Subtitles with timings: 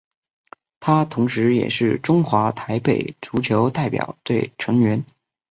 [0.79, 5.05] 他同时也是中华台北足球代表队成员。